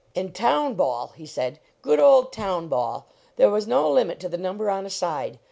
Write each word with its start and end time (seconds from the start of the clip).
"And 0.15 0.33
town 0.33 0.73
ball," 0.73 1.13
he 1.15 1.27
said, 1.27 1.59
"good 1.83 1.99
old 1.99 2.33
town 2.33 2.67
ball! 2.69 3.05
There 3.35 3.51
was 3.51 3.67
no 3.67 3.87
limit 3.87 4.19
to 4.21 4.29
the 4.29 4.35
num 4.39 4.57
ber 4.57 4.67
on 4.71 4.87
a 4.87 4.89
side. 4.89 5.37